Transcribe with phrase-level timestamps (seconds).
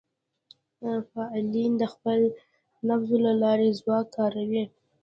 [1.11, 2.19] فعالین د خپل
[2.87, 4.63] نفوذ له لارې ځواک کاروي